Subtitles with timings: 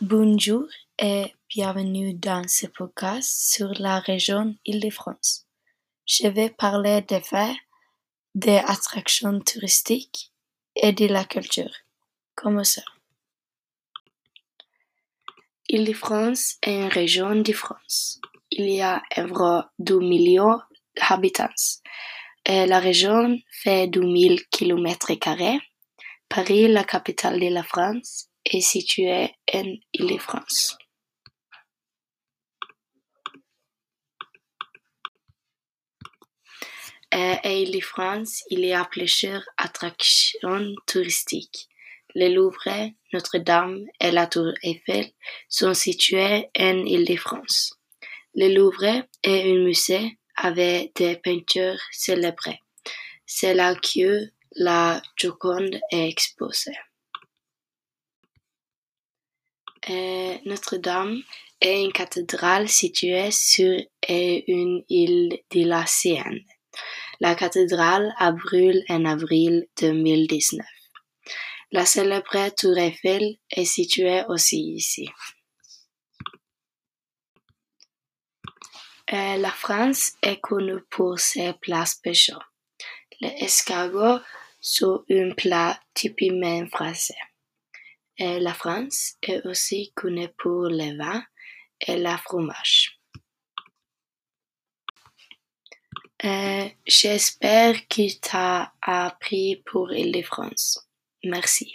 [0.00, 0.64] Bonjour
[1.00, 5.44] et bienvenue dans ce podcast sur la région Île-de-France.
[6.06, 7.56] Je vais parler des faits,
[8.32, 10.30] des attractions touristiques
[10.76, 11.72] et de la culture.
[12.36, 12.80] Commençons.
[15.68, 18.20] Île-de-France est une région de France.
[18.52, 20.60] Il y a environ 2 millions
[20.96, 21.48] d'habitants.
[22.46, 25.10] La région fait 2000 km.
[26.28, 30.76] Paris, la capitale de la France, est située en Île-de-France.
[37.10, 41.68] À Île-de-France, il y a plusieurs attractions touristiques.
[42.14, 45.10] Le Louvre, Notre-Dame et la Tour Eiffel
[45.48, 47.74] sont situés en Île-de-France.
[48.34, 52.54] Le Louvre est un musée avec des peintures célèbres.
[53.26, 56.76] C'est là que la Joconde est exposée.
[59.88, 61.22] Notre-Dame
[61.60, 66.40] est une cathédrale située sur une île de la Seine.
[67.20, 70.66] La cathédrale a brûlé en avril 2019.
[71.72, 75.08] La célèbre tour Eiffel est située aussi ici.
[79.10, 82.42] La France est connue pour ses plats spéciaux.
[83.20, 84.20] Les escargots
[84.60, 87.16] sont un plat typiquement français.
[88.18, 91.22] La France est aussi connue pour le vin
[91.80, 93.00] et le fromage.
[96.84, 100.88] J'espère que tu as appris pour Île-de-France.
[101.22, 101.72] Merci.